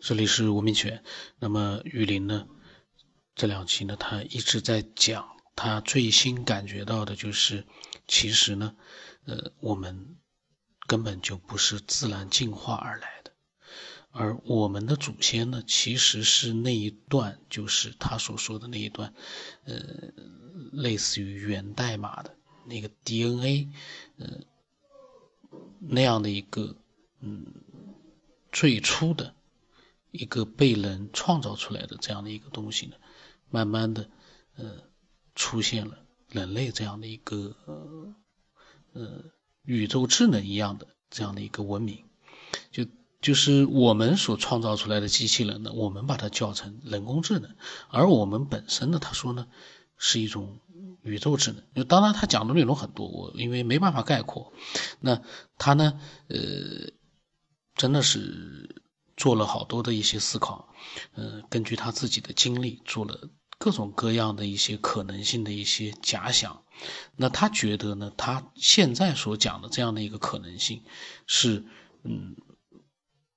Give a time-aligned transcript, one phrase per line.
[0.00, 1.02] 这里是吴明全。
[1.38, 2.46] 那么雨林呢？
[3.34, 7.66] 这两期呢，他一直在讲他最新感觉到的就是，
[8.06, 8.76] 其实呢，
[9.24, 10.16] 呃，我们
[10.86, 13.32] 根本就不是自然进化而来的，
[14.10, 19.12] 而我们的祖先呢，其实是那一段，就是他所说的那一段，
[19.64, 19.76] 呃，
[20.72, 22.36] 类似于源代码的
[22.66, 23.68] 那个 DNA，
[24.16, 24.40] 呃，
[25.80, 26.76] 那样的一个，
[27.20, 27.46] 嗯，
[28.52, 29.34] 最初的。
[30.18, 32.96] 一个被人创造出来的这样的一个东西呢，
[33.50, 34.10] 慢慢的，
[34.56, 34.82] 呃，
[35.36, 38.14] 出现了人类这样的一个呃
[38.94, 39.24] 呃
[39.62, 42.04] 宇宙智能一样的这样的一个文明，
[42.72, 42.84] 就
[43.20, 47.54] 就是我们所创造出来的机器人呢，我们把它叫成人工智能，
[47.88, 49.46] 而我们本身呢，他说呢
[49.98, 50.58] 是一种
[51.02, 51.62] 宇宙智能。
[51.76, 54.52] 就当然他讲的内容很多，我因为没办法概括，
[54.98, 55.22] 那
[55.58, 56.90] 他呢，呃，
[57.76, 58.82] 真的是。
[59.18, 60.72] 做了好多的一些思考，
[61.12, 66.62] 呃，根据他自己的经历做了各种各样的一些可能性的一些假想。
[67.16, 70.84] 那他觉得呢，他现在所讲的这样的一个可能性
[71.26, 71.66] 是，
[72.04, 72.36] 嗯，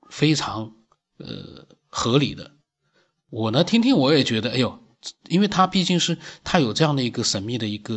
[0.09, 0.75] 非常
[1.17, 2.55] 呃合理的。
[3.29, 4.80] 我呢听听我也觉得，哎呦。
[5.29, 7.95] 因为他毕竟是他有这样的一个神秘的一个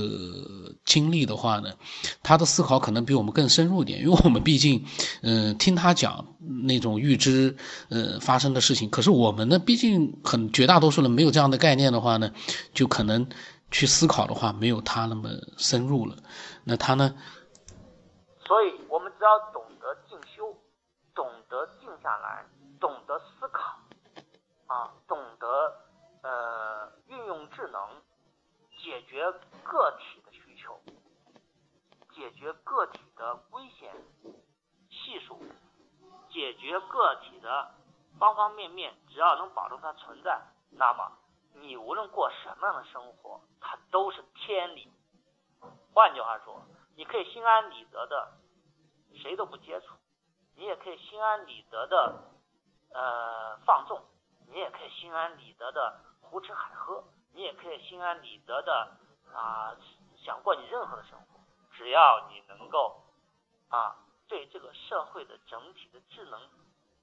[0.85, 1.75] 经历的话呢，
[2.23, 4.01] 他的思考可能比我们更深入一点。
[4.01, 4.85] 因为我们毕竟，
[5.23, 6.27] 嗯，听他讲
[6.65, 7.55] 那种预知，
[7.91, 8.89] 呃，发生的事情。
[8.89, 12.33] 可是我们呢，毕竟很绝大多数人没有这样的概念的话呢，
[12.73, 13.29] 就可能
[13.71, 16.17] 去思考的话，没有他那么深入了。
[16.65, 17.15] 那他呢？
[18.47, 20.57] 所以我们只要懂得静修，
[21.15, 22.45] 懂得静下来，
[22.81, 23.77] 懂得思考，
[24.73, 25.47] 啊，懂得。
[26.25, 26.31] 呃，
[28.85, 29.33] 解决
[29.63, 30.79] 个体的需求，
[32.13, 33.91] 解决个体的危险
[34.91, 35.41] 系数，
[36.29, 37.75] 解决个体的
[38.19, 40.39] 方方面面，只要能保证它存在，
[40.73, 41.11] 那么
[41.55, 44.93] 你无论过什么样的生活，它都是天理。
[45.95, 46.61] 换句话说，
[46.95, 48.35] 你可以心安理得的
[49.15, 49.95] 谁都不接触，
[50.57, 52.23] 你也可以心安理得的
[52.93, 54.05] 呃放纵，
[54.49, 56.01] 你也可以心安理得的。
[56.21, 58.97] 胡吃海喝，你也可以心安理得的
[59.35, 59.77] 啊，
[60.17, 61.41] 想过你任何的生活，
[61.73, 63.03] 只要你能够
[63.69, 63.97] 啊，
[64.29, 66.41] 对这个社会的整体的智能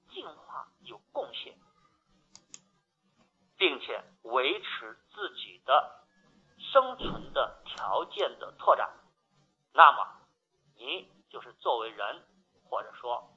[0.08, 1.54] 进化有贡献，
[3.58, 6.02] 并且维持自己的
[6.58, 8.90] 生存的条件的拓展，
[9.74, 10.16] 那么
[10.76, 12.24] 你就是作为人，
[12.70, 13.28] 或者说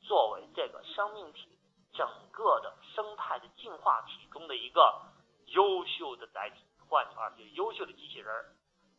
[0.00, 1.56] 作为这个生命体
[1.92, 5.11] 整个的生态的进化体中的一个。
[5.52, 8.54] 优秀的载体，换句话，就优秀的机器人儿。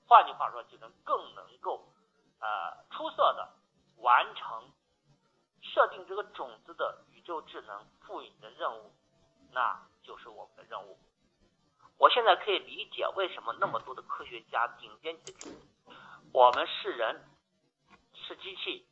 [0.07, 1.87] 换句话说，就能更能够
[2.39, 3.53] 呃出色的
[3.97, 4.71] 完成
[5.61, 8.91] 设定这个种子的宇宙智能赋予的任务，
[9.51, 10.97] 那就是我们的任务。
[11.97, 15.55] 我现在可以理解为什么那么多的科学家顶尖级的，
[16.33, 17.23] 我们是人，
[18.13, 18.85] 是机器，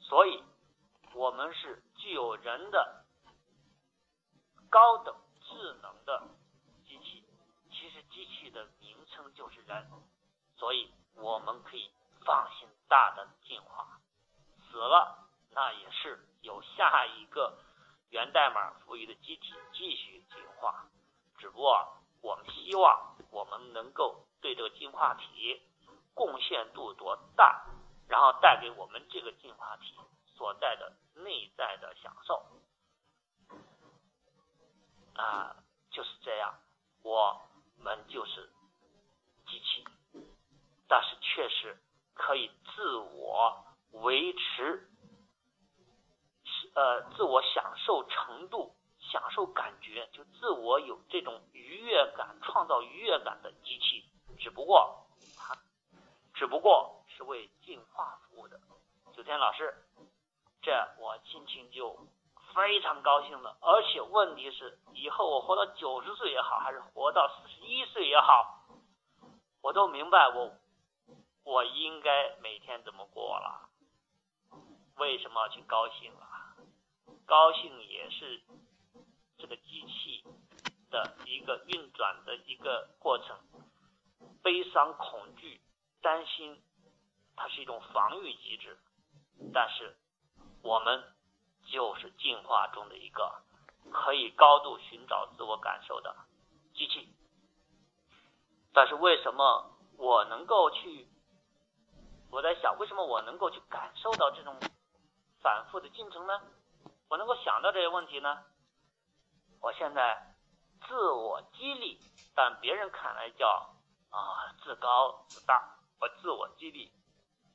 [0.00, 0.42] 所以
[1.14, 3.04] 我们是具有人的
[4.68, 5.14] 高等。
[5.58, 6.22] 智能的
[6.86, 7.24] 机器，
[7.68, 9.90] 其实机器的名称就是人，
[10.56, 11.90] 所以我们可以
[12.24, 13.98] 放心大胆进化，
[14.70, 17.58] 死了那也是有下一个
[18.10, 20.86] 源代码赋予的机体继续进化，
[21.38, 21.92] 只不过
[22.22, 25.60] 我们希望我们能够对这个进化体
[26.14, 27.66] 贡献度多大，
[28.06, 29.96] 然后带给我们这个进化体
[30.36, 32.46] 所在的内在的享受。
[35.18, 35.56] 啊，
[35.90, 36.54] 就是这样，
[37.02, 37.40] 我
[37.76, 38.48] 们就是
[39.48, 39.84] 机器，
[40.86, 41.76] 但是确实
[42.14, 44.88] 可以自我维持，
[46.72, 54.08] 呃，自我享受程度、享受感觉，就自我有这种愉悦感、创造愉悦感的机器，
[54.38, 55.04] 只不过
[55.36, 55.52] 它
[56.32, 58.60] 只不过是为进化服务的。
[59.12, 59.84] 九天老师，
[60.62, 61.98] 这我心情就。
[62.54, 63.57] 非常高兴了，
[64.38, 68.64] 题是，以后我活到九十岁也好，还是活到四十一岁也好，
[69.60, 70.54] 我都明白我
[71.44, 73.68] 我应该每天怎么过了。
[74.96, 76.56] 为什么要去高兴啊？
[77.26, 78.40] 高兴也是
[79.36, 80.24] 这个机器
[80.90, 83.36] 的一个运转的一个过程。
[84.42, 85.60] 悲伤、恐惧、
[86.00, 86.62] 担心，
[87.36, 88.78] 它是一种防御机制，
[89.52, 89.96] 但是
[90.62, 91.14] 我们。
[91.70, 93.42] 就是进化中的一个
[93.90, 96.14] 可以高度寻找自我感受的
[96.74, 97.08] 机器，
[98.72, 101.08] 但是为什么我能够去？
[102.30, 104.54] 我在想，为什么我能够去感受到这种
[105.40, 106.40] 反复的进程呢？
[107.08, 108.44] 我能够想到这些问题呢？
[109.60, 110.34] 我现在
[110.86, 111.98] 自我激励，
[112.34, 113.74] 但别人看来叫
[114.10, 115.78] 啊自高自大。
[116.00, 116.92] 我自我激励，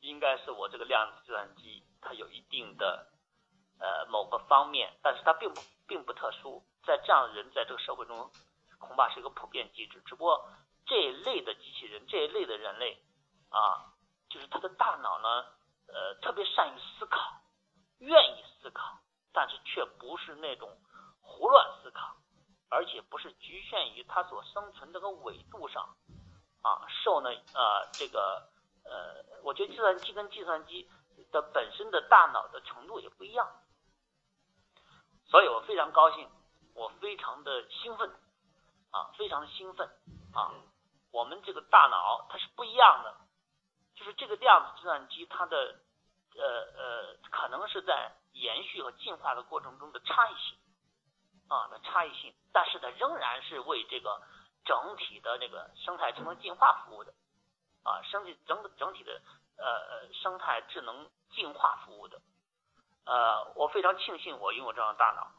[0.02, 3.08] 应该是我这个量子计算机它有一定的
[3.80, 5.62] 呃某个方面，但是它并不
[5.94, 8.32] 并不特殊，在这样的人在这个社会中
[8.80, 10.02] 恐怕是一个普遍机制。
[10.08, 10.50] 只不过
[10.88, 12.98] 这一类的机器人，这一类的人类
[13.52, 13.94] 啊，
[14.28, 15.46] 就是他的大脑呢，
[15.86, 17.20] 呃，特别善于思考，
[18.00, 18.98] 愿意思考，
[19.32, 20.76] 但是却不是那种。
[21.26, 22.18] 胡乱思考，
[22.70, 25.96] 而且不是局限于他所生存这个纬度上，
[26.62, 28.50] 啊，受呢呃这个
[28.84, 30.90] 呃，我觉得计算机跟计算机
[31.32, 33.48] 的本身的大脑的程度也不一样，
[35.34, 36.30] 所以我非常高兴，
[36.76, 38.08] 我非常的兴奋，
[38.92, 39.90] 啊，非常的兴奋
[40.32, 40.54] 啊，
[41.12, 43.16] 我们这个大脑它是不一样的，
[43.96, 45.80] 就是这个量子计算机它的
[46.38, 46.46] 呃
[46.78, 50.56] 呃可能是在延续和进化的过程中的差异性。
[51.50, 54.22] 啊的差异性，但是它，仍然是为这个
[54.66, 57.12] 整体的这个生态智能进化服务的，
[57.84, 59.20] 啊，生体整整体的
[59.58, 62.22] 呃呃生态智能进化服务的，
[63.06, 65.32] 呃，我非常庆幸我拥有这样的大脑，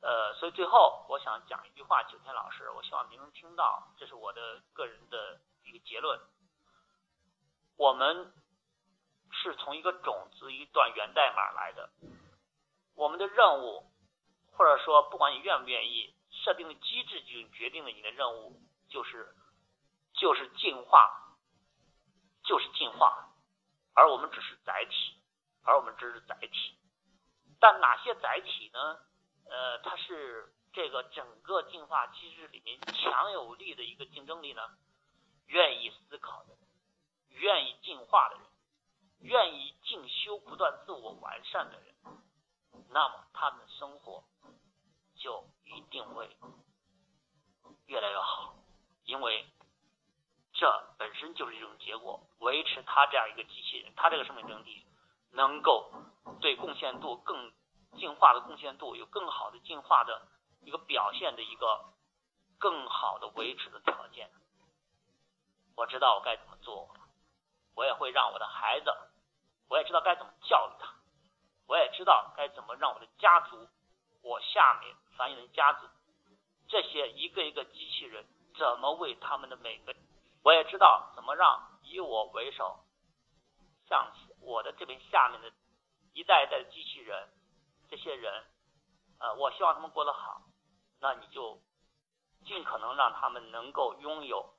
[0.00, 6.20] 呃，所以最后我想讲一句话，九天老师，我希望您能听到，这是我的个人的一个结论，
[7.76, 8.32] 我们
[9.30, 11.90] 是从一个种子一段源代码来的，
[12.94, 13.90] 我们的任务。
[14.58, 18.58] 或者说，不管你愿不愿意，设定的机制就决定了你的任务
[18.88, 19.36] 就是
[20.14, 21.36] 就是进化，
[22.42, 23.28] 就是进化，
[23.92, 25.20] 而我们只是载体，
[25.62, 26.74] 而我们只是载体。
[27.58, 28.98] 但哪些载体呢？
[29.48, 34.62] 呃，它是这个整个进化机制里面强有力的一个竞争力呢？
[35.46, 36.58] 愿意思考的人，
[37.30, 38.44] 愿意进化的人，
[39.20, 41.94] 愿意进修、不断自我完善的人，
[42.90, 44.24] 那么他们的生活。
[45.18, 46.28] 就一定会
[47.86, 48.54] 越来越好，
[49.04, 49.46] 因为
[50.52, 52.20] 这本身就是一种结果。
[52.40, 54.84] 维持他这样一个机器人，他这个生命整体
[55.32, 55.92] 能够
[56.40, 57.52] 对贡献度更
[57.96, 60.26] 进化的贡献度有更好的进化的
[60.62, 61.84] 一个表现的一个
[62.58, 64.30] 更好的维持的条件。
[65.76, 66.88] 我知道我该怎么做，
[67.74, 68.90] 我也会让我的孩子，
[69.68, 70.88] 我也知道该怎么教育他，
[71.66, 73.68] 我也知道该怎么让我的家族，
[74.22, 74.94] 我下面。
[75.16, 75.86] 繁衍的家族，
[76.68, 79.96] 这些一个一个机器人怎么为他们的每个，
[80.42, 82.78] 我也知道怎么让以我为首，
[83.88, 85.48] 像我的这边下面的
[86.12, 87.28] 一代一代的机器人，
[87.88, 88.44] 这些人，
[89.18, 90.42] 呃，我希望他们过得好，
[91.00, 91.60] 那你就
[92.44, 94.54] 尽可能让他们能够拥有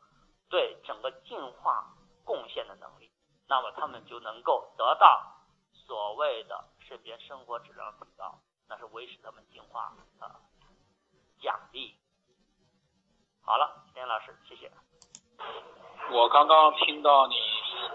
[0.49, 1.93] 对整个进化
[2.23, 3.11] 贡献的能力，
[3.47, 8.39] 那么他们就能够得到所谓的身边生活质量提高。
[8.69, 10.35] 那是维持他们进化啊，
[11.39, 11.97] 奖励。
[13.41, 14.69] 好了，田老师，谢谢。
[16.11, 17.35] 我刚刚听到你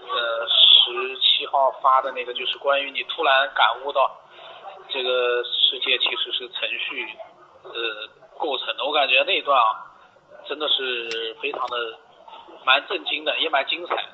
[0.08, 0.48] 呃
[0.92, 4.10] 十七号发的那个，就是关于你突然感悟到
[4.88, 7.08] 这个世界其实是程序
[7.64, 7.72] 呃
[8.38, 8.84] 构成的。
[8.84, 9.86] 我感觉那一段啊，
[10.48, 11.98] 真的是非常的
[12.64, 14.04] 蛮震惊的，也蛮精彩。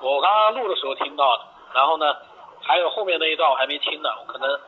[0.00, 1.44] 我刚刚录的时候听到的，
[1.74, 2.16] 然后呢，
[2.62, 4.60] 还有后面那一段我还没听呢，我可能。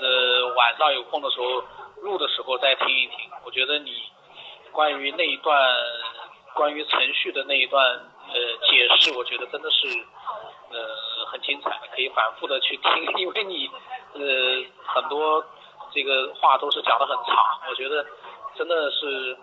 [0.00, 1.62] 呃，晚上有空的时候
[2.02, 3.28] 录的时候再听一听。
[3.44, 3.90] 我觉得你
[4.70, 5.74] 关于那一段
[6.54, 8.34] 关于程序的那一段呃
[8.70, 9.88] 解释，我觉得真的是
[10.72, 13.70] 呃很精彩的，可以反复的去听， 因为你
[14.14, 14.20] 呃
[14.86, 15.44] 很多
[15.92, 18.04] 这个话都是讲的很长，我觉得
[18.56, 19.36] 真的是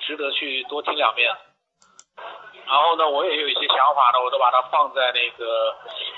[0.00, 1.34] 值得去多听两遍。
[2.66, 5.74] 然后呢，我也有一些想法呢，我都把它放在那个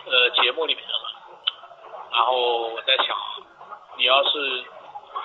[0.06, 1.00] 呃节目里面了。
[2.12, 3.16] 然后我在想。
[3.96, 4.64] 你要是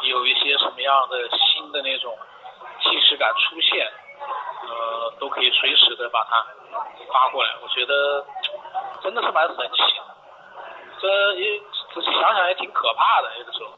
[0.02, 2.14] 有一些什么样的新的那种
[2.82, 3.90] 既视感出现，
[4.68, 6.46] 呃，都可以随时的把它
[7.14, 7.56] 发过来。
[7.64, 8.26] 我觉得
[9.06, 10.02] 真的是蛮神奇的，
[11.00, 11.60] 这也
[11.94, 13.78] 仔细想想也挺可怕的，有的时候。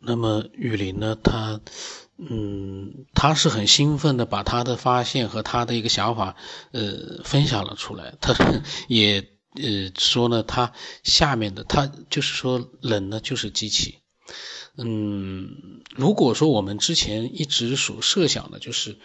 [0.00, 1.14] 那么雨林呢？
[1.22, 1.60] 他
[2.16, 6.34] 嗯，他是很兴奋的，把他的发现和他的一个想法
[6.72, 8.14] 呃分享了出来。
[8.22, 8.32] 他
[8.88, 9.28] 也。
[9.58, 14.00] 呃，说呢，他下面的，他就是说，人呢就是机器。
[14.76, 18.98] 嗯，如果说我们之前一直所设想的，就是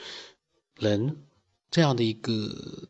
[0.76, 1.24] 人
[1.72, 2.90] 这样的一个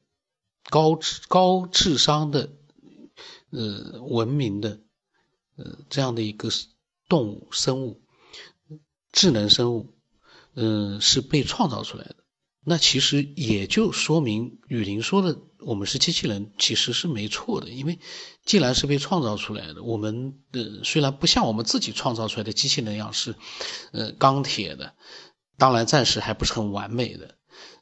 [0.70, 2.50] 高智高智商的
[3.52, 4.82] 呃文明的
[5.56, 6.50] 呃这样的一个
[7.08, 8.02] 动物生物，
[9.12, 9.94] 智能生物，
[10.56, 12.16] 嗯，是被创造出来的。
[12.64, 18.00] 那其实也就说明雨林说的我们是机器人其实是没错的，因为
[18.46, 23.36] 既然是被创造出来的，我们呃虽然不像我们自己创造出来的机器人一样是
[23.92, 24.96] 呃钢铁的，
[25.58, 27.36] 当然暂时还不是很完美的。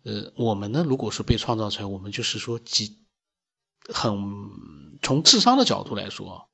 [0.04, 2.98] 呃，我们呢，如果说被创造出来，我们就是说几
[3.92, 4.50] 很
[5.02, 6.50] 从智商的角度来说，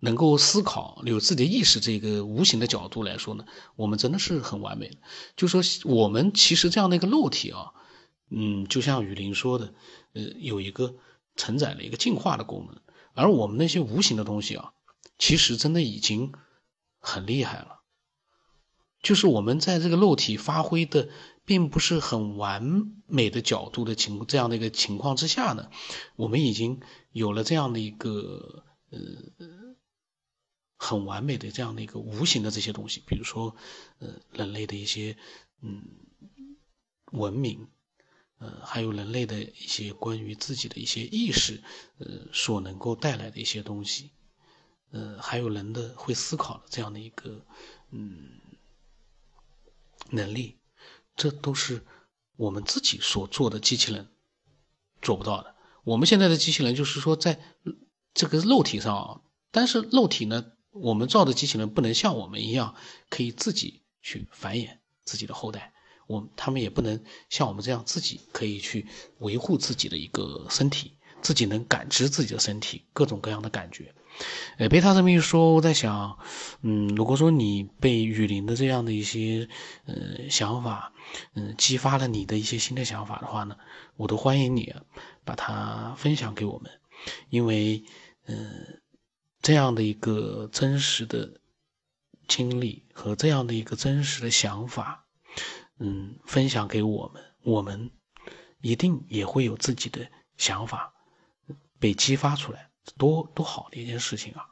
[0.00, 4.96] 能够思考、有自己的意识这个无形的角度来说呢，我们真的是很完美的。
[5.36, 7.72] 就说我们其实这样的一个肉体啊，
[8.30, 9.74] 嗯，就像雨林说的，
[10.12, 10.96] 呃，有一个
[11.34, 12.80] 承载了一个进化的功能，
[13.14, 14.72] 而我们那些无形的东西啊，
[15.18, 16.32] 其实真的已经
[16.98, 17.80] 很厉害了。
[19.02, 21.08] 就是我们在这个肉体发挥的。
[21.46, 25.70] 并不是很完美的角度的情这样的一个情况之下呢，
[26.16, 26.80] 我们已经
[27.12, 28.98] 有了这样的一个呃
[30.76, 33.56] 很完美的这样的一个无形的这些东西，比如说
[34.00, 35.16] 呃人类的一些
[35.62, 35.84] 嗯
[37.12, 37.68] 文明，
[38.38, 41.62] 呃还有人类的一些关于自己的一些意识，
[41.98, 44.10] 呃所能够带来的一些东西，
[44.90, 47.46] 呃还有人的会思考的这样的一个
[47.92, 48.40] 嗯
[50.10, 50.58] 能力。
[51.16, 51.84] 这都是
[52.36, 54.08] 我们自己所做的机器人
[55.02, 55.54] 做不到的。
[55.82, 57.40] 我们现在的机器人就是说，在
[58.12, 59.20] 这个肉体上啊，
[59.50, 62.74] 但是肉体呢，我们造的机器人不能像我们一样
[63.08, 65.72] 可以自己去繁衍自己的后代，
[66.06, 68.86] 我他们也不能像我们这样自己可以去
[69.18, 70.92] 维护自己的一个身体，
[71.22, 73.94] 自己能感知自己的身体各种各样的感觉。
[74.58, 76.18] 呃，被他这么一说，我在想，
[76.62, 79.48] 嗯，如果说你被雨林的这样的一些
[79.84, 80.92] 呃想法，
[81.34, 83.56] 嗯，激发了你的一些新的想法的话呢，
[83.96, 84.74] 我都欢迎你
[85.24, 86.70] 把它分享给我们，
[87.28, 87.84] 因为，
[88.26, 88.80] 嗯，
[89.42, 91.40] 这样的一个真实的
[92.26, 95.06] 经历和这样的一个真实的想法，
[95.78, 97.90] 嗯，分享给我们，我们
[98.62, 100.08] 一定也会有自己的
[100.38, 100.94] 想法
[101.78, 102.70] 被激发出来。
[102.96, 104.50] 多多好的一件事情啊！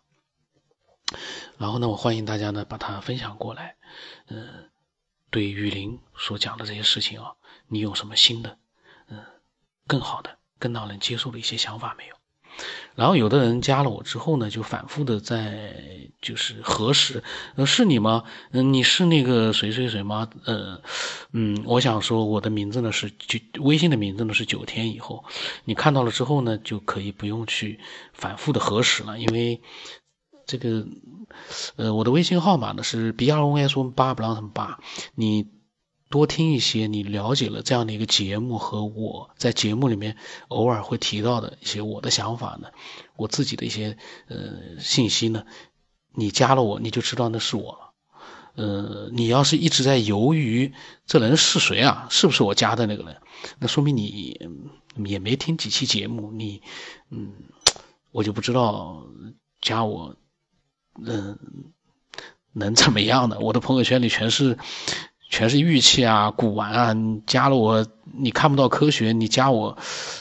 [1.58, 3.76] 然后呢，我欢迎大家呢把它分享过来。
[4.26, 4.70] 嗯，
[5.30, 7.34] 对雨林所讲的这些事情啊，
[7.68, 8.58] 你有什么新的、
[9.08, 9.24] 嗯，
[9.86, 12.16] 更好的、更让人接受的一些想法没有？
[12.94, 15.74] 然后有的人加了我之后呢，就反复的在
[16.22, 17.22] 就是核实，
[17.56, 18.24] 呃，是你吗？
[18.52, 20.28] 嗯，你是那个谁谁谁吗？
[20.44, 20.80] 呃，
[21.32, 25.24] 嗯，我想说我的名字呢是九，微信的名字呢是九天以后，
[25.64, 27.80] 你看到了之后呢，就可以不用去
[28.12, 29.60] 反复的核实了，因为
[30.46, 30.86] 这个，
[31.76, 34.78] 呃，我的微信号码呢是 b r o s 八不让他们八，
[35.14, 35.48] 你。
[36.14, 40.16] 多听一些，你了解了这样的一个节目和我在节目里面
[40.46, 42.68] 偶尔会提到的一些我的想法呢，
[43.16, 45.44] 我自己的一些呃信息呢，
[46.12, 47.90] 你加了我，你就知道那是我了。
[48.54, 50.72] 呃，你要是一直在犹豫
[51.04, 53.20] 这人是谁啊，是不是我加的那个人，
[53.58, 54.38] 那说明你
[55.06, 56.62] 也没听几期节目，你
[57.10, 57.32] 嗯，
[58.12, 59.04] 我就不知道
[59.60, 60.14] 加我
[61.04, 61.36] 嗯
[62.52, 64.56] 能怎么样呢，我的朋友圈里全是。
[65.34, 66.92] 全是玉器啊，古玩啊！
[66.92, 67.84] 你加了我，
[68.16, 69.76] 你看不到科学，你加我，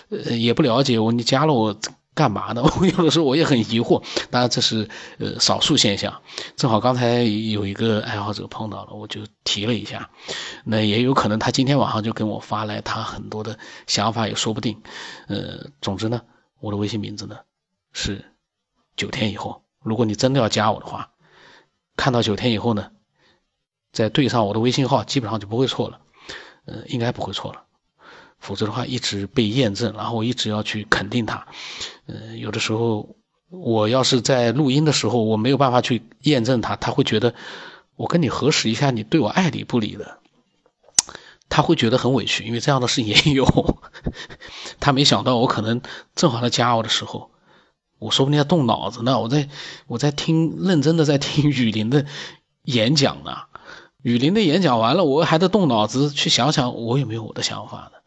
[0.10, 1.77] 呃，也不了解我，你加了我
[2.15, 2.63] 干嘛呢？
[2.82, 4.01] 我有的时候我也很疑惑。
[4.32, 4.89] 当然这是
[5.20, 6.24] 呃少数现象，
[6.55, 10.10] 正好刚才有一个爱好者碰到了，我就提了一下。
[10.65, 14.82] 那也有可能他今天晚上就跟我发来他很多的想法，也说不定。
[15.27, 16.24] 呃，总之呢，
[16.60, 17.38] 我的微信名字呢
[17.91, 18.25] 是
[18.96, 19.62] 九天以后。
[19.84, 21.12] 如果你真的要加我的话，
[21.96, 22.89] 看到九天以后呢。
[23.93, 26.00] 再对上我的微信号，基本上就不会错了，
[26.65, 27.62] 呃，应该不会错了，
[28.39, 31.47] 否则的话一直被验证，然后我一直要去肯定它，
[32.07, 33.15] 呃，有的时候
[33.50, 37.35] 我要是在录音的时候，我没有办法去验证它，他会觉得
[37.95, 40.17] 我跟你核实一下，你对我爱理不理的，
[41.47, 43.45] 他会觉得很委屈，因为这样的事也有，
[44.81, 45.81] 他没想到我可能
[46.15, 47.29] 正好他加我的时候，
[48.00, 49.50] 我说不定在动脑子呢，我在
[49.85, 52.07] 我在听认真的在听雨林的
[52.63, 53.43] 演讲呢。
[54.03, 58.00] 雨林的演讲完了，我还得动脑子去想想我有没有我的想法呢。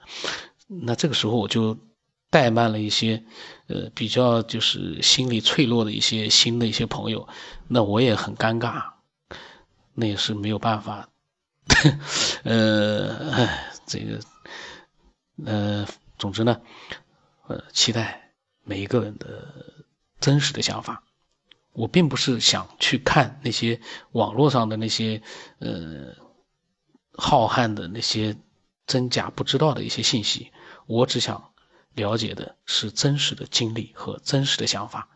[0.68, 1.76] 那这个时候我就
[2.30, 3.24] 怠慢了一些，
[3.66, 7.26] 呃，比较就是心理脆弱的一些新的一些朋友，
[7.66, 8.84] 那我也很尴尬，
[9.94, 11.08] 那也是没有办法。
[12.44, 13.48] 呃，
[13.86, 14.20] 这个，
[15.44, 15.86] 呃，
[16.18, 16.60] 总之呢，
[17.48, 18.32] 呃，期待
[18.64, 19.52] 每一个人的
[20.20, 21.02] 真实的想法。
[21.76, 23.78] 我并不是想去看那些
[24.12, 25.20] 网络上的那些
[25.58, 26.14] 呃
[27.12, 28.34] 浩瀚的那些
[28.86, 30.50] 真假不知道的一些信息，
[30.86, 31.52] 我只想
[31.92, 35.08] 了解的是真实的经历和真实的想法。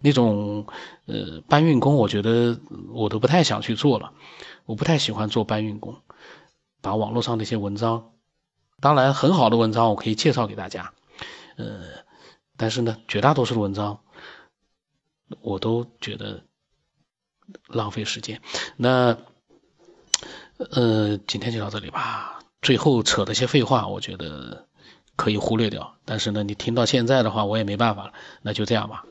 [0.00, 0.68] 那种
[1.06, 2.60] 呃搬运工，我觉得
[2.92, 4.12] 我都不太想去做了，
[4.66, 5.96] 我不太喜欢做搬运工，
[6.80, 8.12] 把网络上那些文章
[8.78, 10.92] 当然很好的文章我可以介绍给大家，
[11.56, 12.04] 呃，
[12.56, 13.98] 但是呢，绝大多数的文章
[15.40, 16.42] 我都觉得
[17.66, 18.40] 浪费时间。
[18.76, 19.18] 那
[20.56, 22.40] 呃，今天就到这里吧。
[22.62, 24.68] 最后扯的些废话，我觉得
[25.16, 25.96] 可以忽略掉。
[26.04, 28.12] 但是呢，你听到现在的话，我也没办法了，
[28.42, 29.04] 那就这样吧。